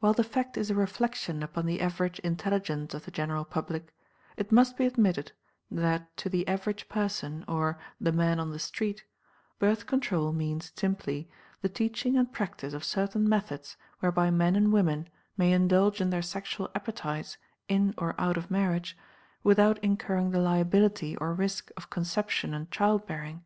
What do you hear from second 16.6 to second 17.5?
appetites,